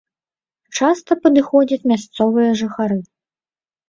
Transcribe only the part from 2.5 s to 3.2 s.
жыхары.